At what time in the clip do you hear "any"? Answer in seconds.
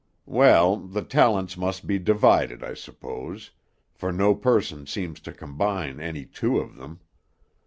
5.99-6.25